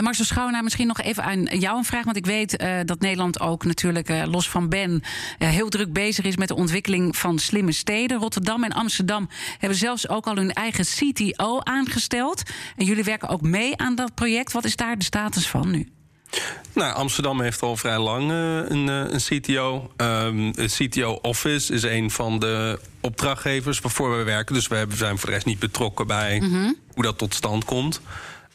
[0.00, 2.04] Marcel Schouwenaar, misschien nog even aan jou een vraag.
[2.04, 5.02] Want ik weet dat Nederland ook natuurlijk, los van Ben...
[5.38, 8.18] heel druk bezig is met de ontwikkeling van slimme steden.
[8.18, 12.42] Rotterdam en Amsterdam hebben zelfs ook al hun eigen CTO aangesteld.
[12.76, 14.52] En jullie jullie werken ook mee aan dat project.
[14.52, 15.88] Wat is daar de status van nu?
[16.72, 19.90] Nou, Amsterdam heeft al vrij lang uh, een, uh, een, CTO.
[19.96, 24.54] Um, het CTO Office is een van de opdrachtgevers waarvoor we werken.
[24.54, 26.76] Dus we zijn voor de rest niet betrokken bij mm -hmm.
[26.94, 28.00] hoe dat tot stand komt.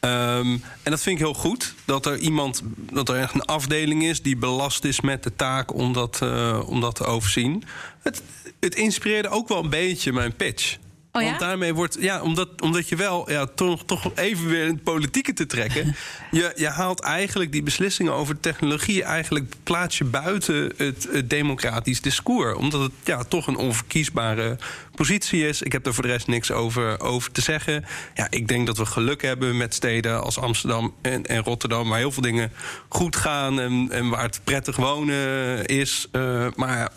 [0.00, 1.74] Um, en dat vind ik heel goed.
[1.84, 5.74] Dat er iemand, dat er echt een afdeling is die belast is met de taak
[5.74, 7.64] om dat, uh, om dat te overzien.
[8.02, 8.22] Het,
[8.60, 10.76] het inspireerde ook wel een beetje mijn pitch.
[11.16, 11.28] Oh ja?
[11.28, 14.82] Want daarmee wordt, ja, omdat, omdat je wel ja, toch, toch even weer in het
[14.82, 15.96] politieke te trekken.
[16.30, 22.00] je, je haalt eigenlijk die beslissingen over technologie, eigenlijk plaats je buiten het, het democratisch
[22.00, 22.56] discours.
[22.56, 24.58] Omdat het ja, toch een onverkiesbare
[24.94, 25.62] positie is.
[25.62, 27.84] Ik heb er voor de rest niks over, over te zeggen.
[28.14, 31.98] Ja, ik denk dat we geluk hebben met steden als Amsterdam en, en Rotterdam, waar
[31.98, 32.52] heel veel dingen
[32.88, 36.08] goed gaan en, en waar het prettig wonen is.
[36.12, 36.90] Uh, maar ja,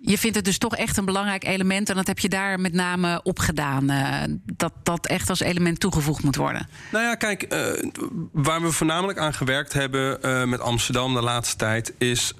[0.00, 1.88] je vindt het dus toch echt een belangrijk element.
[1.88, 3.90] En dat heb je daar met name op gedaan.
[3.90, 4.22] Uh,
[4.56, 6.68] dat dat echt als element toegevoegd moet worden.
[6.92, 7.90] Nou ja, kijk, uh,
[8.32, 12.34] waar we voornamelijk aan gewerkt hebben uh, met Amsterdam de laatste tijd, is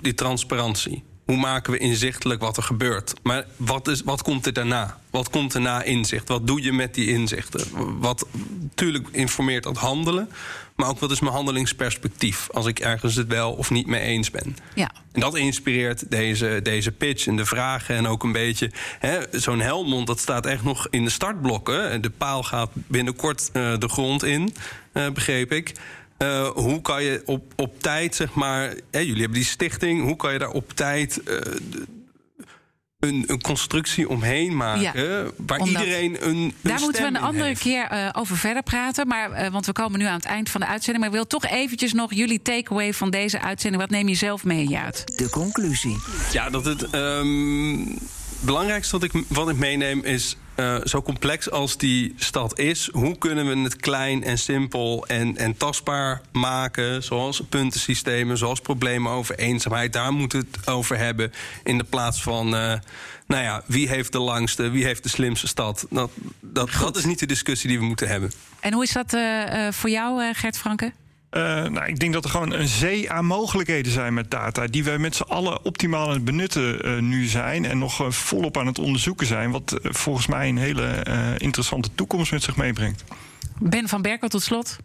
[0.00, 1.04] die transparantie.
[1.30, 3.14] Hoe maken we inzichtelijk wat er gebeurt?
[3.22, 4.98] Maar wat, is, wat komt er daarna?
[5.10, 6.28] Wat komt er na inzicht?
[6.28, 7.66] Wat doe je met die inzichten?
[8.00, 8.26] Wat
[8.60, 10.28] natuurlijk informeert dat handelen.
[10.76, 14.30] Maar ook wat is mijn handelingsperspectief als ik ergens het wel of niet mee eens
[14.30, 14.56] ben.
[14.74, 14.90] Ja.
[15.12, 18.70] En dat inspireert deze, deze pitch en de vragen en ook een beetje.
[19.30, 22.02] Zo'n Helmond, dat staat echt nog in de startblokken.
[22.02, 24.54] De paal gaat binnenkort uh, de grond in,
[24.94, 25.72] uh, begreep ik.
[26.22, 28.74] Uh, hoe kan je op, op tijd, zeg maar.
[28.90, 30.02] Hè, jullie hebben die stichting.
[30.02, 31.20] Hoe kan je daar op tijd
[33.00, 35.02] een, een, constructie omheen maken.
[35.02, 36.36] Ja, waar omdat, iedereen een.
[36.38, 37.60] een daar moeten we een andere heeft.
[37.60, 39.06] keer uh, over verder praten.
[39.06, 40.98] Maar, uh, want we komen nu aan het eind van de uitzending.
[40.98, 43.82] Maar ik wil toch eventjes nog jullie takeaway van deze uitzending.
[43.82, 45.16] Wat neem je zelf mee uit?
[45.16, 45.96] De conclusie.
[46.32, 46.94] Ja, dat het.
[46.94, 47.98] Um,
[48.40, 50.36] belangrijkste wat ik, wat ik meeneem is.
[50.60, 55.36] Uh, zo complex als die stad is, hoe kunnen we het klein en simpel en,
[55.36, 57.02] en tastbaar maken?
[57.02, 59.92] Zoals puntensystemen, zoals problemen over eenzaamheid.
[59.92, 61.32] Daar moeten we het over hebben.
[61.64, 62.74] In de plaats van, uh,
[63.26, 65.86] nou ja, wie heeft de langste, wie heeft de slimste stad?
[65.90, 68.32] Dat, dat, dat is niet de discussie die we moeten hebben.
[68.60, 70.92] En hoe is dat uh, voor jou, Gert Franke?
[71.30, 74.66] Uh, nou, ik denk dat er gewoon een zee aan mogelijkheden zijn met data.
[74.66, 77.64] Die wij met z'n allen optimaal aan het benutten uh, nu zijn.
[77.64, 79.50] En nog uh, volop aan het onderzoeken zijn.
[79.50, 81.02] Wat volgens mij een hele
[81.38, 83.04] interessante toekomst met zich meebrengt.
[83.58, 84.76] Ben van Berkel tot slot.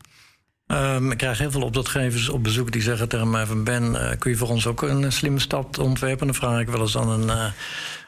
[0.68, 4.32] Um, ik krijg heel veel opdrachtgevers op bezoek die zeggen tegen mij van Ben, kun
[4.32, 6.26] je voor ons ook een slimme stad ontwerpen?
[6.26, 7.52] Dan vraag ik wel eens aan een,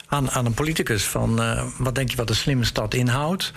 [0.08, 1.41] aan, aan een politicus van
[1.78, 3.54] wat denk je wat een slimme stad inhoudt?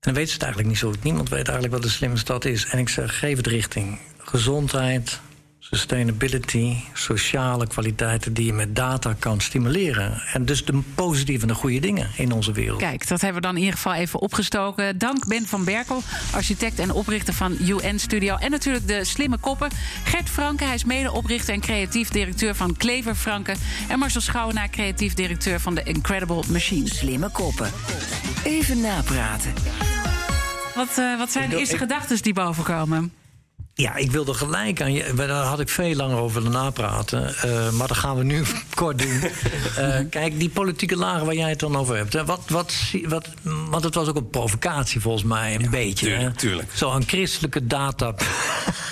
[0.00, 1.02] Dan weten ze het eigenlijk niet zo goed.
[1.02, 2.66] Niemand weet eigenlijk wat de slimme stad is.
[2.66, 3.98] En ik zeg, geef het richting.
[4.18, 5.20] Gezondheid,
[5.70, 10.22] sustainability, sociale kwaliteiten die je met data kan stimuleren.
[10.32, 12.78] En dus de positieve en de goede dingen in onze wereld.
[12.78, 14.98] Kijk, dat hebben we dan in ieder geval even opgestoken.
[14.98, 16.02] Dank Ben van Berkel,
[16.32, 18.36] architect en oprichter van UN Studio.
[18.36, 19.70] En natuurlijk de slimme koppen.
[20.04, 23.54] Gert Franke, hij is medeoprichter en creatief directeur van Klever Franke.
[23.88, 26.98] En Marcel Schouwenaar, creatief directeur van The Incredible Machines.
[26.98, 27.70] Slimme koppen.
[28.44, 29.52] Even napraten.
[30.74, 33.19] Wat, uh, wat zijn de eerste gedachten die bovenkomen?
[33.80, 35.14] Ja, ik wilde gelijk aan je.
[35.14, 37.34] Daar had ik veel langer over willen napraten.
[37.44, 38.42] Uh, maar dat gaan we nu
[38.74, 39.20] kort doen.
[39.78, 42.12] Uh, kijk, die politieke lagen waar jij het dan over hebt.
[42.24, 46.06] Wat, wat, wat, want het was ook een provocatie volgens mij, een ja, beetje.
[46.06, 46.68] Tuurlijk, tuurlijk.
[46.74, 48.14] Zo'n christelijke data.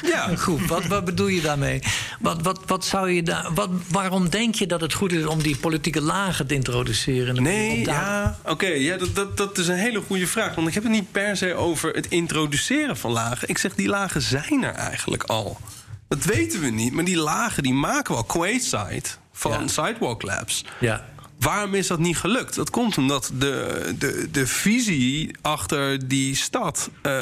[0.03, 0.37] Ja.
[0.44, 1.83] goed, wat, wat bedoel je daarmee?
[2.20, 5.42] Wat, wat, wat zou je daar, wat, waarom denk je dat het goed is om
[5.42, 7.42] die politieke lagen te introduceren?
[7.42, 8.53] Nee, ja, oké.
[8.53, 10.55] Okay, ja, dat, dat, dat is een hele goede vraag.
[10.55, 13.48] Want ik heb het niet per se over het introduceren van lagen.
[13.48, 15.56] Ik zeg, die lagen zijn er eigenlijk al.
[16.08, 18.26] Dat weten we niet, maar die lagen die maken we al.
[18.26, 19.68] Quayside van ja.
[19.68, 20.64] Sidewalk Labs.
[20.80, 21.04] Ja.
[21.38, 22.55] Waarom is dat niet gelukt?
[22.55, 26.90] Dat komt omdat de, de, de visie achter die stad...
[27.03, 27.12] Uh,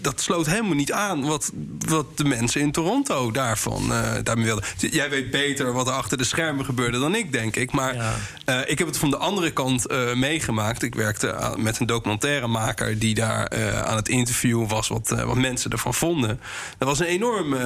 [0.00, 4.64] dat sloot helemaal niet aan wat, wat de mensen in Toronto daarvan uh, daarmee wilden.
[4.76, 7.72] Jij weet beter wat er achter de schermen gebeurde dan ik, denk ik.
[7.72, 8.14] Maar ja.
[8.46, 10.82] uh, ik heb het van de andere kant meegemaakt.
[10.82, 12.98] Ik werkte met een documentairemaker...
[12.98, 13.50] die daar
[13.84, 16.40] aan het interviewen was wat, wat mensen ervan vonden.
[16.78, 17.58] Er was een enorme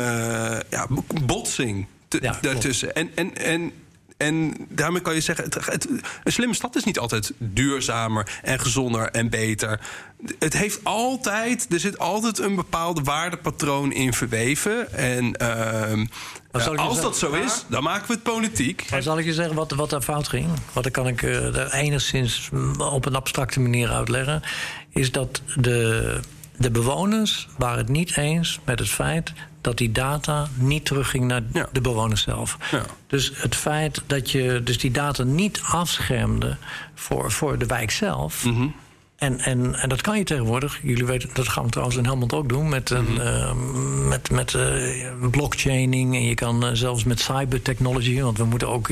[0.71, 0.87] ja,
[1.25, 2.95] botsing ja, daartussen.
[2.95, 3.11] En...
[3.15, 3.73] en, en
[4.17, 5.89] en daarmee kan je zeggen, het, het,
[6.25, 9.81] een slimme stad is niet altijd duurzamer en gezonder en beter.
[10.39, 14.93] Het heeft altijd, er zit altijd een bepaald waardepatroon in verweven.
[14.93, 18.87] En uh, als dat zo is, dan maken we het politiek.
[18.91, 20.49] Maar zal ik je zeggen wat, wat er fout ging?
[20.73, 24.43] Wat kan ik uh, enigszins op een abstracte manier uitleggen.
[24.91, 26.21] Is dat de,
[26.57, 29.33] de bewoners waren het niet eens met het feit
[29.67, 31.69] dat die data niet terugging naar ja.
[31.73, 32.57] de bewoners zelf.
[32.71, 32.83] Ja.
[33.07, 36.57] Dus het feit dat je dus die data niet afschermde
[36.95, 38.45] voor, voor de wijk zelf.
[38.45, 38.75] Mm -hmm.
[39.17, 40.79] En, en, en dat kan je tegenwoordig.
[40.83, 42.69] Jullie weten, dat gaan we trouwens in Helmond ook doen.
[42.69, 44.03] Met, een, mm -hmm.
[44.03, 46.15] uh, met, met uh, blockchaining.
[46.15, 48.21] En je kan uh, zelfs met cybertechnology.
[48.21, 48.91] Want we moeten ook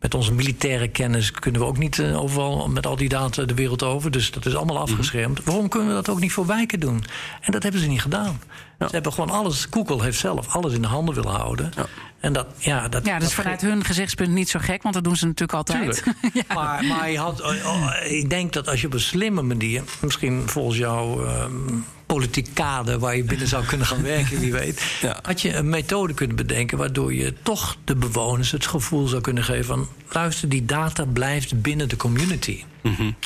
[0.00, 3.82] met onze militaire kennis kunnen we ook niet overal met al die data de wereld
[3.82, 4.10] over.
[4.10, 5.28] Dus dat is allemaal afgeschermd.
[5.28, 5.44] Mm -hmm.
[5.44, 7.04] Waarom kunnen we dat ook niet voor wijken doen?
[7.40, 8.40] En dat hebben ze niet gedaan.
[8.80, 8.86] Ja.
[8.86, 9.66] Ze hebben gewoon alles.
[9.70, 11.72] Google heeft zelf alles in de handen willen houden.
[11.76, 11.86] Ja.
[12.20, 15.04] En dat, ja, dat, ja, dat is vanuit hun gezichtspunt niet zo gek, want dat
[15.04, 16.04] doen ze natuurlijk altijd.
[16.32, 16.42] ja.
[16.54, 20.48] maar, maar je had, oh, ik denk dat als je op een slimme manier, misschien
[20.48, 25.18] volgens jouw um, politiek kader waar je binnen zou kunnen gaan werken, wie weet, ja.
[25.22, 29.44] had je een methode kunnen bedenken waardoor je toch de bewoners het gevoel zou kunnen
[29.44, 32.64] geven van luister, die data blijft binnen de community.
[32.82, 33.16] Mm -hmm.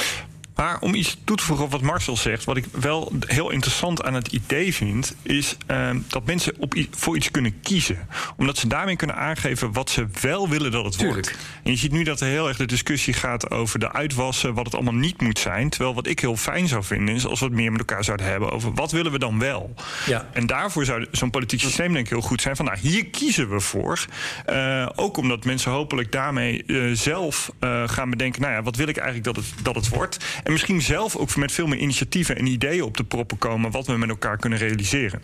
[0.55, 4.03] Maar om iets toe te voegen op wat Marcel zegt, wat ik wel heel interessant
[4.03, 8.09] aan het idee vind, is uh, dat mensen op, voor iets kunnen kiezen.
[8.37, 11.27] Omdat ze daarmee kunnen aangeven wat ze wel willen dat het Tuurlijk.
[11.27, 11.45] wordt.
[11.63, 14.65] En je ziet nu dat er heel erg de discussie gaat over de uitwassen, wat
[14.65, 15.69] het allemaal niet moet zijn.
[15.69, 18.27] Terwijl wat ik heel fijn zou vinden, is als we het meer met elkaar zouden
[18.27, 19.75] hebben over wat willen we dan wel.
[20.07, 20.29] Ja.
[20.33, 23.51] En daarvoor zou zo'n politiek systeem denk ik heel goed zijn van nou, hier kiezen
[23.51, 24.07] we voor.
[24.51, 28.89] Uh, ook omdat mensen hopelijk daarmee uh, zelf uh, gaan bedenken, nou ja, wat wil
[28.89, 30.43] ik eigenlijk dat het, dat het wordt.
[30.45, 33.87] En misschien zelf ook met veel meer initiatieven en ideeën op de proppen komen wat
[33.87, 35.23] we met elkaar kunnen realiseren.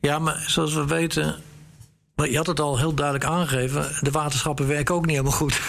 [0.00, 1.36] Ja, maar zoals we weten,
[2.14, 5.60] je had het al heel duidelijk aangegeven, de waterschappen werken ook niet helemaal goed.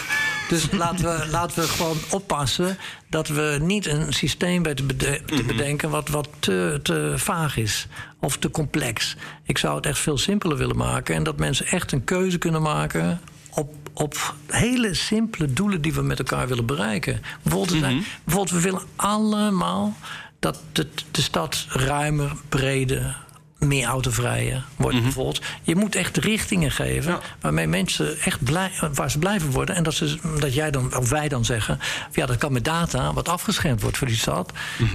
[0.48, 5.44] Dus laten we, laten we gewoon oppassen dat we niet een systeem weten bede te
[5.44, 7.86] bedenken wat, wat te, te vaag is
[8.20, 9.16] of te complex.
[9.44, 12.62] Ik zou het echt veel simpeler willen maken en dat mensen echt een keuze kunnen
[12.62, 13.20] maken
[13.92, 17.22] op, hele simpele doelen die we met elkaar willen bereiken.
[17.42, 17.90] Bijvoorbeeld, Mhm.
[17.90, 18.04] mm -hmm.
[18.24, 19.96] bijvoorbeeld we willen allemaal
[20.38, 23.16] dat de, de stad ruimer, breder,
[23.60, 24.94] meer autovrije wordt.
[24.94, 25.04] Mhm.
[25.04, 25.40] Bijvoorbeeld.
[25.62, 27.20] Je moet echt richtingen geven Ja.
[27.40, 29.74] waarmee mensen echt blij, waar ze blijven worden.
[29.74, 31.78] En dat, ze, dat jij dan, of wij dan zeggen,
[32.12, 34.52] ja, dat kan met data wat afgeschermd wordt voor die stad.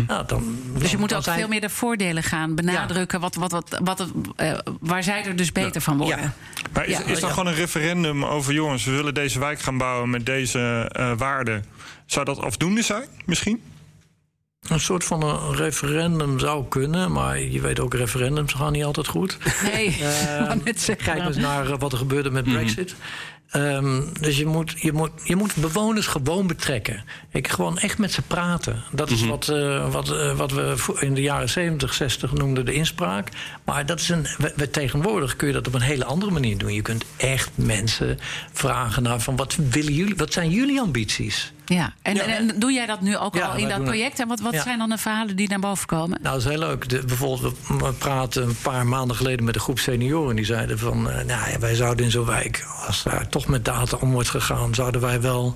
[0.08, 3.20] Nou, dan, Dus je dan- moet dan ook zijn- veel meer de voordelen gaan benadrukken.
[3.20, 6.20] Wat, wat, wat, wat, eh, waar zij er dus beter van worden.
[6.22, 6.34] Ja.
[6.74, 7.04] Maar is, Ja.
[7.04, 7.36] is dan Ja.
[7.36, 11.66] gewoon een referendum over jongens, we willen deze wijk gaan bouwen met deze eh, waarden.
[12.06, 13.62] Zou dat afdoende zijn, misschien?
[14.70, 19.08] Een soort van een referendum zou kunnen, maar je weet ook, referendums gaan niet altijd
[19.08, 19.38] goed.
[19.74, 19.98] Nee,
[20.48, 21.06] wou net zeggen.
[21.14, 22.96] Kijk eens naar eh, wat er gebeurde met Brexit.
[23.50, 27.04] Ehm, dus je moet, je, moet, je moet bewoners gewoon betrekken.
[27.32, 28.84] Ik, gewoon echt met ze praten.
[28.92, 32.74] Dat is wat, eh, wat, eh, wat we in de jaren 70, 60 noemden de
[32.74, 33.30] inspraak.
[33.66, 36.58] Maar dat is een, we, we- tegenwoordig kun je dat op een hele andere manier
[36.58, 36.74] doen.
[36.74, 38.20] Je kunt echt mensen
[38.54, 41.54] vragen naar van wat willen jullie, wat zijn jullie ambities?
[41.66, 42.22] Ja, en, Ja.
[42.24, 44.20] en, en doe jij dat nu ook Ja, al in dat project?
[44.20, 44.62] En wat, wat Ja.
[44.62, 46.10] zijn dan de verhalen die naar boven komen?
[46.22, 46.90] Nou, dat is heel leuk.
[46.90, 50.36] De, bijvoorbeeld, we- praten een paar maanden geleden met een groep senioren.
[50.36, 52.66] Die zeiden van, eh, nou ja, wij zouden in zo'n wijk...
[52.88, 54.76] als daar toch met data om wordt gegaan...
[54.76, 55.56] zouden wij wel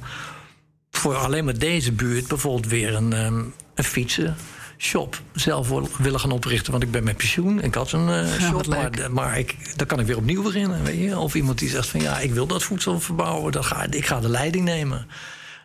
[0.91, 2.27] voor alleen maar deze buurt...
[2.27, 3.43] bijvoorbeeld weer een, ehm,
[3.75, 6.71] een fietsenshop zelf wil- willen gaan oprichten.
[6.71, 7.61] Want ik ben met pensioen.
[7.61, 10.83] Ik had een Ja, shop, maar, maar ik, dan kan ik weer opnieuw beginnen.
[10.83, 11.17] Weet je?
[11.19, 13.51] Of iemand die zegt van, ja, ik wil dat voedsel verbouwen.
[13.51, 15.07] Dan ga, ik ga de leiding nemen.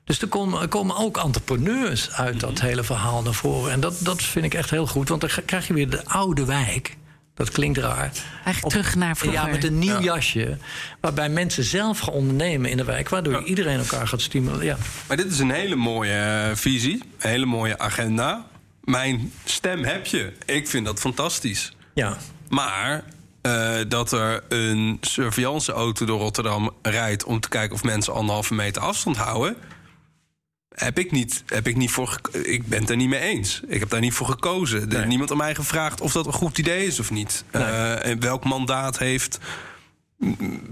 [0.04, 3.72] Dus er komen, komen ook entrepreneurs uit dat hele verhaal naar voren.
[3.72, 6.44] En dat, dat vind ik echt heel goed, want dan krijg je weer de oude
[6.44, 6.96] wijk.
[7.34, 8.12] Dat klinkt raar.
[8.44, 9.40] Eigenlijk terug naar vroeger.
[9.40, 10.58] Ja, met een nieuw jasje.
[11.00, 13.08] Waarbij mensen zelf gaan ondernemen in de wijk.
[13.08, 14.64] Waardoor iedereen elkaar gaat stimuleren.
[14.64, 14.76] Ja.
[15.08, 18.46] Maar dit is een hele mooie eh, visie, een hele mooie agenda.
[18.84, 20.32] Mijn stem heb je.
[20.44, 21.72] Ik vind dat fantastisch.
[21.94, 22.16] ja.
[22.48, 23.04] Maar
[23.42, 28.82] eh, dat er een surveillanceauto door Rotterdam rijdt om te kijken of mensen anderhalve meter
[28.82, 29.56] afstand houden.
[30.74, 32.20] Heb ik, niet, heb ik niet voor.
[32.42, 33.60] Ik ben het er niet mee eens.
[33.66, 34.80] Ik heb daar niet voor gekozen.
[34.80, 35.00] Er Nee.
[35.02, 37.44] is niemand aan mij gevraagd of dat een goed idee is of niet.
[37.50, 39.38] Eh, en welk mandaat heeft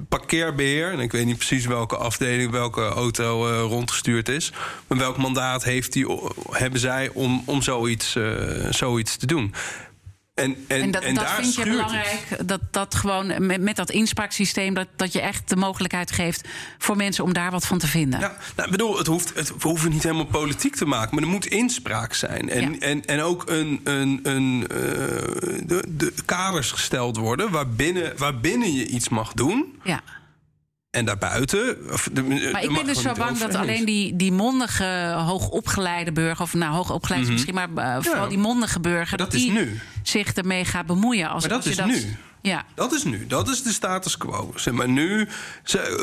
[0.09, 0.93] parkeerbeheer?
[0.93, 4.53] En ik weet niet precies welke afdeling, welke auto eh, rondgestuurd is.
[4.87, 6.07] Maar welk mandaat heeft die,
[6.51, 8.33] hebben zij om, om zoiets, eh,
[8.71, 9.55] zoiets te doen?
[10.35, 11.71] En, en, En dat, en dat daar vind je het.
[11.71, 14.75] belangrijk, dat, dat gewoon met, met dat inspraaksysteem...
[14.75, 18.21] Dat, dat je echt de mogelijkheid geeft voor mensen om daar wat van te vinden.
[18.21, 21.25] Ja, nou, ik bedoel, het hoeft, het, we hoeven niet helemaal politiek te maken, maar
[21.25, 22.49] er moet inspraak zijn.
[22.51, 22.79] En, Ja.
[22.79, 24.77] en, en ook een, een, een, eh,
[25.67, 29.81] de, de kaders gesteld worden waarbinnen, waarbinnen je iets mag doen.
[29.85, 30.01] Ja.
[30.93, 31.77] En daarbuiten.
[31.93, 36.43] Of, de, Maar ik ben dus zo bang dat alleen die, die mondige, hoogopgeleide burger...
[36.45, 38.29] of nou, hoogopgeleid is misschien, maar eh, vooral Ja.
[38.29, 39.19] die mondige burger...
[39.19, 39.81] Maar dat die is nu.
[40.03, 41.29] zich ermee gaat bemoeien.
[41.29, 42.17] Als, Maar dat als je is dat, nu.
[42.43, 44.53] Ja, Dat is nu, dat is de status quo.
[44.57, 45.29] Zeg maar nu,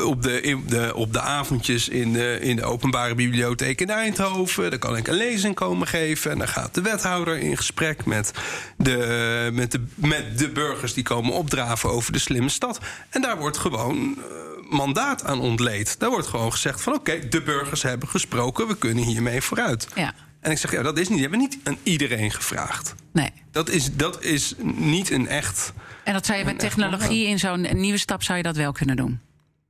[0.04, 4.70] op de, op de avondjes in de, in de openbare bibliotheek in Eindhoven...
[4.70, 6.30] dan kan ik een lezing komen geven.
[6.30, 8.32] En dan gaat de wethouder in gesprek met
[8.76, 10.94] de, met de, met de burgers...
[10.94, 12.80] die komen opdraven over de slimme stad.
[13.10, 14.24] En daar wordt gewoon eh,
[14.70, 15.98] mandaat aan ontleed.
[15.98, 16.94] Daar wordt gewoon gezegd van...
[16.94, 19.88] oké, de burgers hebben gesproken, we kunnen hiermee vooruit.
[19.94, 22.94] ja, En ik zeg, ja, dat is niet, die hebben niet aan iedereen gevraagd.
[23.12, 23.30] nee.
[23.50, 25.72] Dat is, dat is niet een echt...
[26.04, 28.96] En dat zou je met technologie in zo'n nieuwe stap zou je dat wel kunnen
[28.96, 29.20] doen.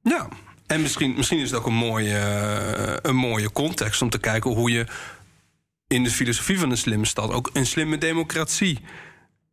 [0.03, 0.29] Ja,
[0.67, 4.51] en misschien, misschien is het ook een mooie, eh, een mooie context om te kijken
[4.51, 4.87] hoe je
[5.87, 8.79] in de filosofie van een slimme stad ook een slimme democratie,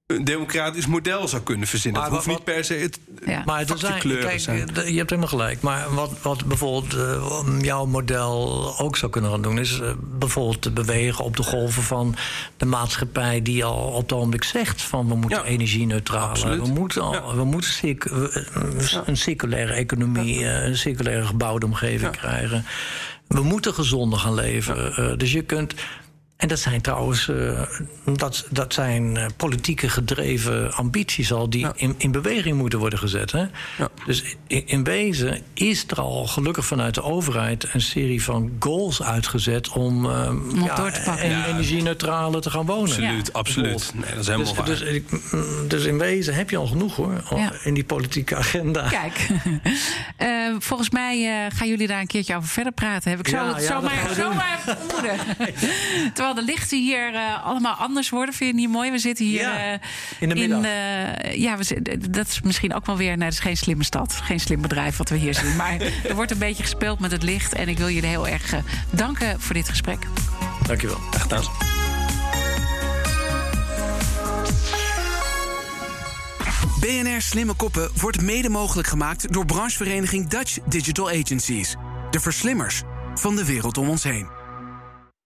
[0.08, 2.02] een democratisch model zou kunnen verzinnen.
[2.02, 3.42] Maar Het hoeft wat- niet per se het Ja.
[3.46, 4.76] Maar er zijn, kleuren kijk, zijn.
[4.76, 5.62] eh, je hebt helemaal gelijk.
[5.62, 9.60] Maar wat, wat bijvoorbeeld eh, jouw model ook zou kunnen gaan doen...
[9.60, 12.16] is eh, bijvoorbeeld te bewegen op de golven van
[12.58, 13.42] de maatschappij...
[13.42, 16.34] die al op het ogenblik zegt van we moeten Ja, energie-neutraal...
[16.36, 17.36] we moeten, al, Ja.
[17.36, 17.72] we moeten
[19.06, 20.46] een circulaire economie...
[20.46, 22.20] een circulaire gebouwde omgeving Ja.
[22.20, 22.66] krijgen.
[23.28, 25.18] We moeten gezonder gaan leven.
[25.18, 25.74] Dus je kunt...
[26.38, 27.62] En dat zijn trouwens eh,
[28.06, 31.72] dat, dat zijn eh, politieke gedreven ambities al die Ja.
[31.76, 33.32] in, in beweging moeten worden gezet.
[33.32, 33.40] Hè?
[33.78, 33.90] Ja.
[34.06, 39.04] Dus in, in wezen is er al gelukkig vanuit de overheid een serie van goals
[39.04, 41.20] uitgezet om, eh, op door te pakken.
[41.26, 41.46] en- Ja.
[41.46, 42.82] energie-neutraler te gaan wonen.
[42.84, 43.34] absoluut, Ja.
[43.40, 43.92] absoluut.
[43.96, 44.66] Nee, dat is helemaal Dus, waar.
[44.66, 47.24] dus, ik- mm, dus in wezen heb je al genoeg hoor,
[47.64, 48.88] in die politieke agenda.
[48.90, 49.28] Kijk,
[50.18, 50.28] Eh,
[50.60, 53.10] volgens mij eh, gaan jullie daar een keertje over verder praten.
[53.12, 54.16] Heb ik zo, zomaar, doen.
[54.16, 55.20] zomaar vermoeden.
[56.28, 58.34] Terwijl de lichten hier eh, allemaal anders worden.
[58.34, 58.92] Vind je het niet mooi?
[58.92, 59.80] We zitten hier Ja, eh,
[60.20, 60.64] in de middag.
[60.64, 63.10] eh, ja, we dat is misschien ook wel weer...
[63.10, 64.14] Nee, dat is geen slimme stad.
[64.24, 65.56] Geen slim bedrijf wat we hier zien.
[65.56, 65.78] Maar
[66.10, 67.54] er wordt een beetje gespeeld met het licht.
[67.54, 68.54] En ik wil jullie heel erg
[68.90, 70.08] danken voor dit gesprek.
[70.68, 70.98] Dankjewel.
[71.14, 71.44] Echt aan.
[76.80, 81.76] BNR Slimme Koppen wordt mede mogelijk gemaakt door branchevereniging Dutch Digital Agencies.
[82.12, 82.82] De verslimmers
[83.16, 84.37] van de wereld om ons heen.